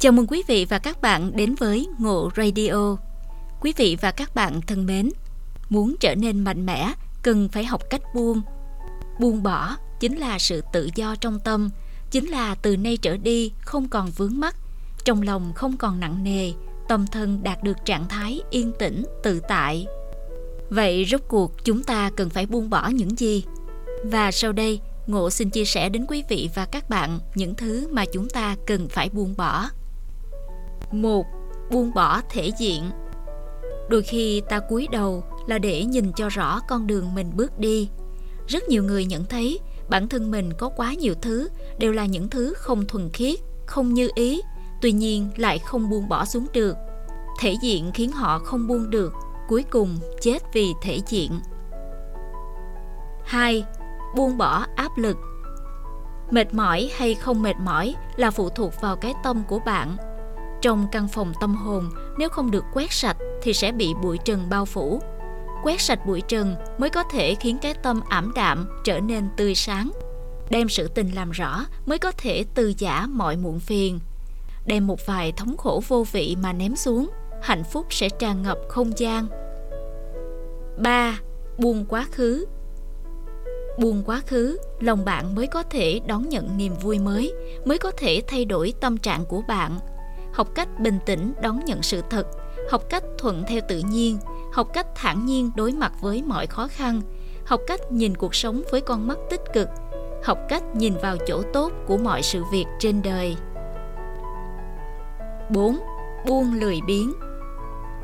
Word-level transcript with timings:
Chào 0.00 0.12
mừng 0.12 0.26
quý 0.26 0.42
vị 0.46 0.66
và 0.68 0.78
các 0.78 1.00
bạn 1.00 1.36
đến 1.36 1.54
với 1.54 1.88
Ngộ 1.98 2.30
Radio. 2.36 2.96
Quý 3.60 3.72
vị 3.76 3.96
và 4.00 4.10
các 4.10 4.34
bạn 4.34 4.60
thân 4.60 4.86
mến, 4.86 5.10
muốn 5.68 5.94
trở 6.00 6.14
nên 6.14 6.40
mạnh 6.40 6.66
mẽ, 6.66 6.92
cần 7.22 7.48
phải 7.48 7.64
học 7.64 7.82
cách 7.90 8.02
buông. 8.14 8.42
Buông 9.20 9.42
bỏ 9.42 9.76
chính 10.00 10.16
là 10.16 10.38
sự 10.38 10.62
tự 10.72 10.90
do 10.94 11.14
trong 11.20 11.38
tâm, 11.40 11.70
chính 12.10 12.26
là 12.26 12.54
từ 12.54 12.76
nay 12.76 12.96
trở 12.96 13.16
đi 13.16 13.52
không 13.60 13.88
còn 13.88 14.10
vướng 14.10 14.40
mắc, 14.40 14.56
trong 15.04 15.22
lòng 15.22 15.52
không 15.54 15.76
còn 15.76 16.00
nặng 16.00 16.24
nề, 16.24 16.52
tâm 16.88 17.06
thân 17.06 17.42
đạt 17.42 17.62
được 17.62 17.76
trạng 17.84 18.08
thái 18.08 18.40
yên 18.50 18.72
tĩnh, 18.78 19.04
tự 19.22 19.40
tại. 19.48 19.86
Vậy 20.70 21.06
rốt 21.10 21.20
cuộc 21.28 21.64
chúng 21.64 21.82
ta 21.82 22.10
cần 22.16 22.30
phải 22.30 22.46
buông 22.46 22.70
bỏ 22.70 22.88
những 22.88 23.18
gì? 23.18 23.44
Và 24.04 24.30
sau 24.30 24.52
đây, 24.52 24.80
Ngộ 25.06 25.30
xin 25.30 25.50
chia 25.50 25.64
sẻ 25.64 25.88
đến 25.88 26.06
quý 26.08 26.22
vị 26.28 26.50
và 26.54 26.64
các 26.64 26.90
bạn 26.90 27.20
những 27.34 27.54
thứ 27.54 27.88
mà 27.90 28.04
chúng 28.12 28.28
ta 28.28 28.56
cần 28.66 28.88
phải 28.88 29.08
buông 29.08 29.34
bỏ 29.36 29.70
một 30.92 31.26
Buông 31.70 31.94
bỏ 31.94 32.20
thể 32.30 32.50
diện 32.58 32.90
Đôi 33.90 34.02
khi 34.02 34.42
ta 34.48 34.58
cúi 34.58 34.88
đầu 34.92 35.24
là 35.46 35.58
để 35.58 35.84
nhìn 35.84 36.12
cho 36.12 36.28
rõ 36.28 36.60
con 36.68 36.86
đường 36.86 37.14
mình 37.14 37.30
bước 37.34 37.58
đi. 37.58 37.88
Rất 38.46 38.68
nhiều 38.68 38.84
người 38.84 39.04
nhận 39.04 39.24
thấy 39.24 39.60
bản 39.88 40.08
thân 40.08 40.30
mình 40.30 40.52
có 40.58 40.68
quá 40.68 40.94
nhiều 40.94 41.14
thứ 41.22 41.48
đều 41.78 41.92
là 41.92 42.06
những 42.06 42.28
thứ 42.28 42.54
không 42.56 42.86
thuần 42.86 43.10
khiết, 43.10 43.40
không 43.66 43.94
như 43.94 44.10
ý, 44.14 44.40
tuy 44.82 44.92
nhiên 44.92 45.28
lại 45.36 45.58
không 45.58 45.90
buông 45.90 46.08
bỏ 46.08 46.24
xuống 46.24 46.46
được. 46.52 46.76
Thể 47.40 47.54
diện 47.62 47.90
khiến 47.94 48.12
họ 48.12 48.38
không 48.38 48.66
buông 48.66 48.90
được, 48.90 49.12
cuối 49.48 49.64
cùng 49.70 49.98
chết 50.20 50.42
vì 50.52 50.66
thể 50.82 50.98
diện. 51.08 51.40
2. 53.24 53.64
Buông 54.16 54.38
bỏ 54.38 54.66
áp 54.76 54.98
lực 54.98 55.16
Mệt 56.30 56.54
mỏi 56.54 56.90
hay 56.96 57.14
không 57.14 57.42
mệt 57.42 57.56
mỏi 57.64 57.94
là 58.16 58.30
phụ 58.30 58.48
thuộc 58.48 58.72
vào 58.80 58.96
cái 58.96 59.14
tâm 59.24 59.42
của 59.48 59.58
bạn. 59.58 59.96
Trong 60.60 60.86
căn 60.92 61.08
phòng 61.08 61.32
tâm 61.40 61.54
hồn, 61.54 61.90
nếu 62.18 62.28
không 62.28 62.50
được 62.50 62.64
quét 62.72 62.92
sạch 62.92 63.16
thì 63.42 63.52
sẽ 63.52 63.72
bị 63.72 63.94
bụi 64.02 64.18
trần 64.24 64.50
bao 64.50 64.64
phủ. 64.64 65.00
Quét 65.62 65.80
sạch 65.80 66.06
bụi 66.06 66.20
trần 66.20 66.54
mới 66.78 66.90
có 66.90 67.04
thể 67.04 67.34
khiến 67.34 67.58
cái 67.62 67.74
tâm 67.74 68.00
ảm 68.08 68.32
đạm 68.34 68.68
trở 68.84 69.00
nên 69.00 69.28
tươi 69.36 69.54
sáng. 69.54 69.90
Đem 70.50 70.68
sự 70.68 70.88
tình 70.88 71.10
làm 71.14 71.30
rõ 71.30 71.64
mới 71.86 71.98
có 71.98 72.12
thể 72.12 72.44
từ 72.54 72.72
giả 72.78 73.06
mọi 73.10 73.36
muộn 73.36 73.60
phiền. 73.60 74.00
Đem 74.66 74.86
một 74.86 75.06
vài 75.06 75.32
thống 75.32 75.56
khổ 75.56 75.82
vô 75.88 76.04
vị 76.12 76.36
mà 76.42 76.52
ném 76.52 76.76
xuống, 76.76 77.10
hạnh 77.42 77.64
phúc 77.64 77.86
sẽ 77.90 78.08
tràn 78.08 78.42
ngập 78.42 78.58
không 78.68 78.98
gian. 78.98 79.26
3. 80.78 81.18
Buông 81.58 81.86
quá 81.88 82.06
khứ 82.12 82.46
Buông 83.78 84.02
quá 84.06 84.22
khứ, 84.26 84.58
lòng 84.80 85.04
bạn 85.04 85.34
mới 85.34 85.46
có 85.46 85.62
thể 85.62 86.00
đón 86.06 86.28
nhận 86.28 86.56
niềm 86.56 86.74
vui 86.82 86.98
mới, 86.98 87.32
mới 87.64 87.78
có 87.78 87.90
thể 87.90 88.22
thay 88.26 88.44
đổi 88.44 88.74
tâm 88.80 88.98
trạng 88.98 89.24
của 89.24 89.42
bạn. 89.48 89.78
Học 90.32 90.48
cách 90.54 90.68
bình 90.80 90.98
tĩnh 91.06 91.32
đón 91.42 91.60
nhận 91.64 91.82
sự 91.82 92.02
thật, 92.10 92.26
học 92.70 92.82
cách 92.88 93.04
thuận 93.18 93.44
theo 93.48 93.60
tự 93.68 93.78
nhiên, 93.78 94.18
học 94.52 94.68
cách 94.72 94.86
thản 94.94 95.26
nhiên 95.26 95.50
đối 95.56 95.72
mặt 95.72 95.92
với 96.00 96.22
mọi 96.22 96.46
khó 96.46 96.68
khăn, 96.70 97.02
học 97.46 97.60
cách 97.66 97.92
nhìn 97.92 98.16
cuộc 98.16 98.34
sống 98.34 98.62
với 98.70 98.80
con 98.80 99.06
mắt 99.06 99.18
tích 99.30 99.42
cực, 99.52 99.68
học 100.24 100.38
cách 100.48 100.62
nhìn 100.74 100.94
vào 101.02 101.16
chỗ 101.26 101.42
tốt 101.52 101.72
của 101.86 101.96
mọi 101.96 102.22
sự 102.22 102.44
việc 102.52 102.66
trên 102.78 103.02
đời. 103.02 103.36
4. 105.50 105.78
Buông 106.26 106.54
lười 106.54 106.80
biếng. 106.86 107.12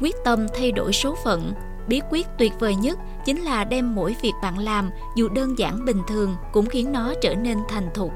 Quyết 0.00 0.14
tâm 0.24 0.46
thay 0.54 0.72
đổi 0.72 0.92
số 0.92 1.14
phận, 1.24 1.52
bí 1.88 2.00
quyết 2.10 2.26
tuyệt 2.38 2.52
vời 2.58 2.74
nhất 2.74 2.98
chính 3.24 3.42
là 3.42 3.64
đem 3.64 3.94
mỗi 3.94 4.16
việc 4.22 4.32
bạn 4.42 4.58
làm 4.58 4.90
dù 5.16 5.28
đơn 5.28 5.58
giản 5.58 5.84
bình 5.84 6.02
thường 6.08 6.36
cũng 6.52 6.66
khiến 6.66 6.92
nó 6.92 7.14
trở 7.22 7.34
nên 7.34 7.58
thành 7.68 7.90
thục. 7.94 8.12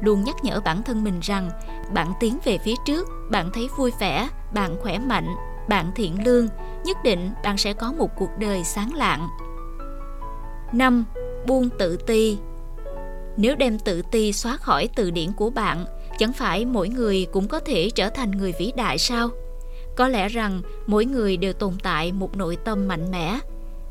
Luôn 0.00 0.24
nhắc 0.24 0.36
nhở 0.42 0.60
bản 0.60 0.82
thân 0.82 1.04
mình 1.04 1.20
rằng 1.20 1.50
bạn 1.94 2.12
tiến 2.20 2.38
về 2.44 2.58
phía 2.58 2.74
trước 2.86 3.08
bạn 3.30 3.50
thấy 3.54 3.68
vui 3.76 3.90
vẻ 4.00 4.28
bạn 4.54 4.76
khỏe 4.82 4.98
mạnh 4.98 5.28
bạn 5.68 5.92
thiện 5.94 6.24
lương 6.24 6.48
nhất 6.84 6.96
định 7.04 7.30
bạn 7.44 7.56
sẽ 7.56 7.72
có 7.72 7.92
một 7.92 8.08
cuộc 8.16 8.30
đời 8.38 8.64
sáng 8.64 8.94
lạng 8.94 9.28
5. 10.72 11.04
Buông 11.46 11.68
tự 11.78 11.96
ti 11.96 12.38
Nếu 13.36 13.56
đem 13.56 13.78
tự 13.78 14.02
ti 14.10 14.32
xóa 14.32 14.56
khỏi 14.56 14.88
từ 14.96 15.10
điển 15.10 15.32
của 15.32 15.50
bạn, 15.50 15.84
chẳng 16.18 16.32
phải 16.32 16.64
mỗi 16.64 16.88
người 16.88 17.26
cũng 17.32 17.48
có 17.48 17.60
thể 17.60 17.90
trở 17.94 18.10
thành 18.10 18.30
người 18.30 18.52
vĩ 18.58 18.72
đại 18.76 18.98
sao? 18.98 19.28
Có 19.96 20.08
lẽ 20.08 20.28
rằng 20.28 20.62
mỗi 20.86 21.04
người 21.04 21.36
đều 21.36 21.52
tồn 21.52 21.74
tại 21.82 22.12
một 22.12 22.36
nội 22.36 22.56
tâm 22.64 22.88
mạnh 22.88 23.10
mẽ. 23.10 23.38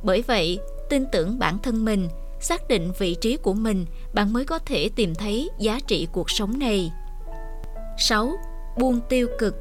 Bởi 0.03 0.21
vậy, 0.21 0.59
tin 0.89 1.05
tưởng 1.11 1.39
bản 1.39 1.57
thân 1.63 1.85
mình, 1.85 2.09
xác 2.39 2.67
định 2.67 2.91
vị 2.99 3.15
trí 3.21 3.37
của 3.37 3.53
mình, 3.53 3.85
bạn 4.13 4.33
mới 4.33 4.45
có 4.45 4.59
thể 4.59 4.89
tìm 4.95 5.15
thấy 5.15 5.49
giá 5.59 5.79
trị 5.87 6.07
cuộc 6.11 6.29
sống 6.29 6.59
này. 6.59 6.91
6. 7.99 8.31
Buông 8.77 8.99
tiêu 9.09 9.27
cực 9.39 9.55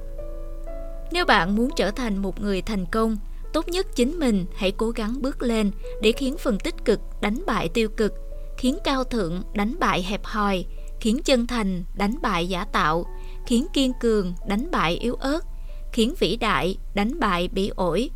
Nếu 1.13 1.25
bạn 1.25 1.57
muốn 1.57 1.71
trở 1.77 1.91
thành 1.91 2.19
một 2.19 2.41
người 2.41 2.63
thành 2.63 2.87
công, 2.87 3.17
tốt 3.53 3.69
nhất 3.69 3.87
chính 3.95 4.19
mình 4.19 4.47
hãy 4.57 4.73
cố 4.73 4.91
gắng 4.91 5.23
bước 5.23 5.43
lên 5.43 5.71
để 6.03 6.13
khiến 6.13 6.37
phần 6.39 6.59
tích 6.59 6.85
cực 6.85 7.01
đánh 7.21 7.43
bại 7.47 7.69
tiêu 7.69 7.89
cực, 7.89 8.15
khiến 8.59 8.79
cao 8.85 9.05
thượng 9.05 9.43
đánh 9.53 9.75
bại 9.81 10.03
hẹp 10.03 10.25
hòi, 10.25 10.65
khiến 11.01 11.19
chân 11.25 11.47
thành 11.47 11.85
đánh 11.95 12.15
bại 12.23 12.49
giả 12.49 12.65
tạo, 12.65 13.07
khiến 13.47 13.67
kiên 13.73 13.93
cường 14.01 14.35
đánh 14.47 14.71
bại 14.71 14.97
yếu 14.97 15.15
ớt, 15.15 15.45
khiến 15.93 16.15
vĩ 16.19 16.37
đại 16.37 16.79
đánh 16.95 17.21
bại 17.21 17.49
bị 17.49 17.69
ổi. 17.69 18.11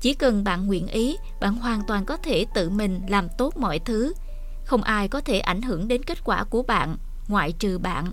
Chỉ 0.00 0.14
cần 0.14 0.44
bạn 0.44 0.66
nguyện 0.66 0.86
ý, 0.86 1.16
bạn 1.40 1.54
hoàn 1.54 1.80
toàn 1.88 2.04
có 2.04 2.16
thể 2.16 2.46
tự 2.54 2.70
mình 2.70 3.00
làm 3.08 3.28
tốt 3.38 3.56
mọi 3.56 3.78
thứ. 3.78 4.12
Không 4.64 4.82
ai 4.82 5.08
có 5.08 5.20
thể 5.20 5.40
ảnh 5.40 5.62
hưởng 5.62 5.88
đến 5.88 6.02
kết 6.02 6.24
quả 6.24 6.44
của 6.44 6.62
bạn, 6.62 6.96
ngoại 7.28 7.52
trừ 7.52 7.78
bạn. 7.78 8.10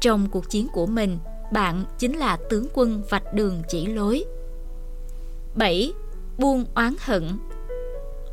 Trong 0.00 0.28
cuộc 0.28 0.50
chiến 0.50 0.68
của 0.72 0.86
mình, 0.86 1.18
bạn 1.52 1.84
chính 1.98 2.16
là 2.16 2.38
tướng 2.50 2.66
quân 2.74 3.02
vạch 3.10 3.34
đường 3.34 3.62
chỉ 3.68 3.86
lối. 3.86 4.24
7. 5.54 5.92
Buông 6.38 6.64
oán 6.74 6.94
hận 7.00 7.38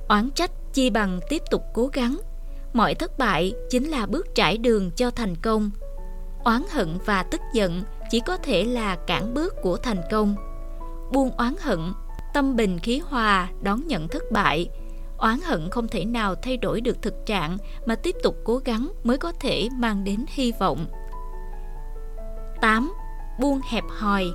Oán 0.08 0.30
trách 0.36 0.52
chi 0.74 0.90
bằng 0.90 1.20
tiếp 1.30 1.42
tục 1.52 1.62
cố 1.74 1.88
gắng. 1.94 2.20
Mọi 2.74 2.96
thất 2.96 3.18
bại 3.18 3.54
chính 3.70 3.90
là 3.90 4.06
bước 4.06 4.28
trải 4.36 4.58
đường 4.58 4.92
cho 4.92 5.12
thành 5.12 5.36
công. 5.36 5.72
Oán 6.44 6.64
hận 6.72 6.98
và 7.06 7.24
tức 7.24 7.42
giận 7.54 7.84
chỉ 8.10 8.20
có 8.20 8.38
thể 8.38 8.64
là 8.64 8.96
cản 8.96 9.34
bước 9.34 9.56
của 9.62 9.78
thành 9.78 10.02
công 10.12 10.36
buông 11.12 11.32
oán 11.38 11.56
hận 11.60 11.80
tâm 12.34 12.56
bình 12.56 12.80
khí 12.80 13.02
hòa 13.06 13.50
đón 13.62 13.88
nhận 13.88 14.08
thất 14.08 14.24
bại 14.32 14.70
oán 15.18 15.40
hận 15.44 15.70
không 15.70 15.88
thể 15.88 16.06
nào 16.06 16.36
thay 16.36 16.58
đổi 16.58 16.82
được 16.82 17.02
thực 17.02 17.26
trạng 17.26 17.58
mà 17.86 17.96
tiếp 17.96 18.16
tục 18.24 18.36
cố 18.44 18.58
gắng 18.58 18.92
mới 19.04 19.18
có 19.18 19.32
thể 19.32 19.70
mang 19.78 20.04
đến 20.04 20.26
hy 20.28 20.54
vọng 20.60 20.86
8. 22.62 22.94
Buông 23.40 23.60
hẹp 23.70 23.84
hòi. 23.90 24.26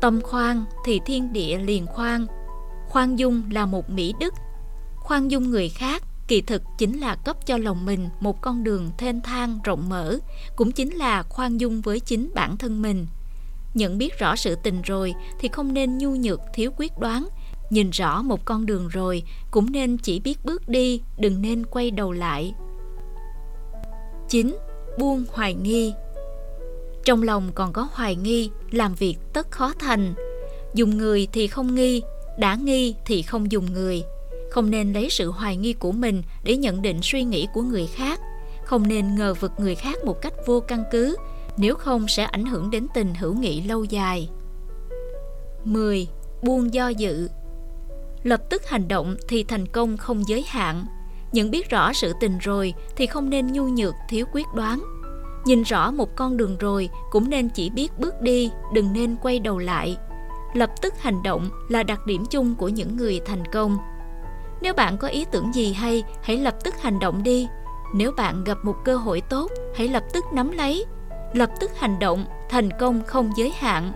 Tâm 0.00 0.20
khoan 0.20 0.64
thì 0.84 1.00
thiên 1.06 1.32
địa 1.32 1.58
liền 1.58 1.86
khoan 1.86 2.26
Khoan 2.92 3.18
dung 3.18 3.42
là 3.50 3.66
một 3.66 3.90
mỹ 3.90 4.14
đức. 4.20 4.34
Khoan 4.96 5.30
dung 5.30 5.50
người 5.50 5.68
khác, 5.68 6.02
kỳ 6.28 6.40
thực 6.40 6.62
chính 6.78 7.00
là 7.00 7.16
cấp 7.16 7.46
cho 7.46 7.56
lòng 7.56 7.86
mình 7.86 8.08
một 8.20 8.40
con 8.40 8.64
đường 8.64 8.90
thênh 8.98 9.20
thang 9.20 9.58
rộng 9.64 9.88
mở, 9.88 10.18
cũng 10.56 10.72
chính 10.72 10.94
là 10.94 11.22
khoan 11.22 11.60
dung 11.60 11.80
với 11.80 12.00
chính 12.00 12.30
bản 12.34 12.56
thân 12.56 12.82
mình. 12.82 13.06
Nhận 13.74 13.98
biết 13.98 14.18
rõ 14.18 14.36
sự 14.36 14.56
tình 14.62 14.82
rồi 14.82 15.14
thì 15.40 15.48
không 15.48 15.74
nên 15.74 15.98
nhu 15.98 16.10
nhược 16.10 16.40
thiếu 16.54 16.70
quyết 16.76 16.98
đoán. 16.98 17.28
Nhìn 17.70 17.90
rõ 17.90 18.22
một 18.22 18.44
con 18.44 18.66
đường 18.66 18.88
rồi 18.88 19.22
cũng 19.50 19.72
nên 19.72 19.96
chỉ 19.96 20.20
biết 20.20 20.44
bước 20.44 20.68
đi, 20.68 21.00
đừng 21.18 21.42
nên 21.42 21.66
quay 21.66 21.90
đầu 21.90 22.12
lại. 22.12 22.54
9. 24.28 24.56
Buông 24.98 25.24
hoài 25.32 25.54
nghi. 25.54 25.94
Trong 27.04 27.22
lòng 27.22 27.50
còn 27.54 27.72
có 27.72 27.88
hoài 27.92 28.16
nghi, 28.16 28.50
làm 28.70 28.94
việc 28.94 29.16
tất 29.32 29.50
khó 29.50 29.72
thành. 29.78 30.14
Dùng 30.74 30.98
người 30.98 31.28
thì 31.32 31.46
không 31.46 31.74
nghi, 31.74 32.02
đã 32.38 32.54
nghi 32.54 32.94
thì 33.06 33.22
không 33.22 33.52
dùng 33.52 33.72
người. 33.72 34.02
Không 34.50 34.70
nên 34.70 34.92
lấy 34.92 35.10
sự 35.10 35.30
hoài 35.30 35.56
nghi 35.56 35.72
của 35.72 35.92
mình 35.92 36.22
để 36.44 36.56
nhận 36.56 36.82
định 36.82 37.00
suy 37.02 37.24
nghĩ 37.24 37.48
của 37.54 37.62
người 37.62 37.86
khác. 37.86 38.20
Không 38.64 38.88
nên 38.88 39.14
ngờ 39.14 39.34
vực 39.34 39.52
người 39.58 39.74
khác 39.74 40.04
một 40.04 40.22
cách 40.22 40.32
vô 40.46 40.60
căn 40.60 40.84
cứ 40.92 41.16
nếu 41.56 41.74
không 41.74 42.08
sẽ 42.08 42.24
ảnh 42.24 42.46
hưởng 42.46 42.70
đến 42.70 42.86
tình 42.94 43.14
hữu 43.14 43.34
nghị 43.34 43.60
lâu 43.60 43.84
dài. 43.84 44.28
10. 45.64 46.08
Buông 46.42 46.74
do 46.74 46.88
dự. 46.88 47.28
Lập 48.22 48.42
tức 48.50 48.66
hành 48.66 48.88
động 48.88 49.16
thì 49.28 49.44
thành 49.44 49.66
công 49.66 49.96
không 49.96 50.28
giới 50.28 50.44
hạn. 50.48 50.86
Nhận 51.32 51.50
biết 51.50 51.70
rõ 51.70 51.92
sự 51.92 52.12
tình 52.20 52.38
rồi 52.38 52.74
thì 52.96 53.06
không 53.06 53.30
nên 53.30 53.46
nhu 53.52 53.68
nhược 53.68 53.94
thiếu 54.08 54.26
quyết 54.32 54.46
đoán. 54.54 54.84
Nhìn 55.44 55.62
rõ 55.62 55.90
một 55.90 56.16
con 56.16 56.36
đường 56.36 56.56
rồi 56.58 56.88
cũng 57.10 57.30
nên 57.30 57.48
chỉ 57.48 57.70
biết 57.70 57.98
bước 57.98 58.20
đi, 58.20 58.50
đừng 58.72 58.92
nên 58.92 59.16
quay 59.22 59.38
đầu 59.38 59.58
lại 59.58 59.96
Lập 60.54 60.70
tức 60.82 60.94
hành 61.00 61.22
động 61.22 61.48
là 61.68 61.82
đặc 61.82 62.06
điểm 62.06 62.24
chung 62.30 62.54
của 62.54 62.68
những 62.68 62.96
người 62.96 63.20
thành 63.24 63.44
công 63.52 63.78
nếu 64.62 64.74
bạn 64.74 64.98
có 64.98 65.08
ý 65.08 65.24
tưởng 65.24 65.54
gì 65.54 65.72
hay, 65.72 66.04
hãy 66.22 66.36
lập 66.36 66.54
tức 66.64 66.74
hành 66.80 66.98
động 66.98 67.22
đi. 67.22 67.48
Nếu 67.94 68.12
bạn 68.12 68.44
gặp 68.44 68.58
một 68.62 68.76
cơ 68.84 68.96
hội 68.96 69.20
tốt, 69.20 69.50
hãy 69.76 69.88
lập 69.88 70.04
tức 70.12 70.24
nắm 70.32 70.50
lấy. 70.50 70.84
Lập 71.32 71.50
tức 71.60 71.70
hành 71.76 71.98
động, 71.98 72.24
thành 72.50 72.68
công 72.78 73.02
không 73.06 73.30
giới 73.36 73.52
hạn. 73.58 73.92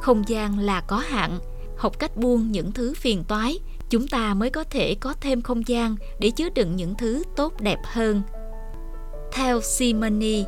Không 0.00 0.28
gian 0.28 0.58
là 0.58 0.80
có 0.80 0.96
hạn, 0.96 1.38
học 1.76 1.98
cách 1.98 2.16
buông 2.16 2.52
những 2.52 2.72
thứ 2.72 2.94
phiền 2.96 3.24
toái, 3.24 3.58
chúng 3.90 4.08
ta 4.08 4.34
mới 4.34 4.50
có 4.50 4.64
thể 4.64 4.94
có 4.94 5.14
thêm 5.20 5.42
không 5.42 5.68
gian 5.68 5.96
để 6.20 6.30
chứa 6.30 6.48
đựng 6.54 6.76
những 6.76 6.94
thứ 6.94 7.22
tốt 7.36 7.60
đẹp 7.60 7.78
hơn. 7.84 8.22
Theo 9.34 9.58
Simony 9.60 10.46